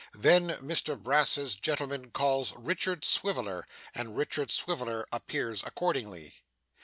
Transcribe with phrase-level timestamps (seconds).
[0.17, 6.41] Then, Mr Brass's gentleman calls Richard Swiveller, and Richard Swiveller appears accordingly.